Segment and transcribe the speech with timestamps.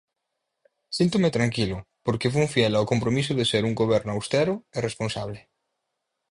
[0.97, 5.39] "Síntome tranquilo, porque fun fiel ao compromiso de ser un Goberno austero e responsable".